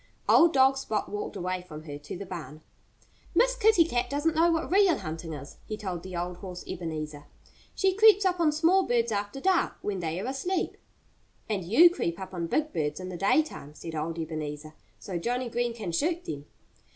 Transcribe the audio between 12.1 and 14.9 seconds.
up on big birds in the daytime," said old Ebenezer,